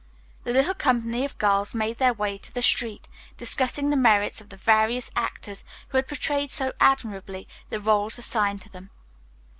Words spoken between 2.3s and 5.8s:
to the street, discussing the merits of the various actors